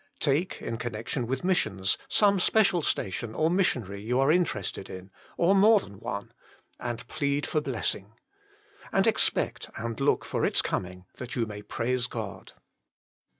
Take, 0.19 0.63
in 0.63 0.77
connection 0.77 1.27
with 1.27 1.43
missions, 1.43 1.95
some 2.07 2.39
special 2.39 2.81
station 2.81 3.35
or 3.35 3.51
missionary 3.51 4.01
you 4.01 4.19
are 4.19 4.31
interested 4.31 4.89
in, 4.89 5.11
or 5.37 5.53
more 5.53 5.79
than 5.79 5.99
one, 5.99 6.31
and 6.79 7.07
plead 7.07 7.45
for 7.45 7.61
blessing. 7.61 8.13
And 8.91 9.05
expect 9.05 9.69
and 9.75 9.99
look 9.99 10.25
for 10.25 10.43
its 10.43 10.63
coming, 10.63 11.05
that 11.17 11.35
you 11.35 11.45
may 11.45 11.61
praise 11.61 12.07
God. 12.07 12.53